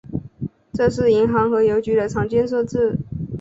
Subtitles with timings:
[0.73, 2.97] 这是银行和邮局的常见设置。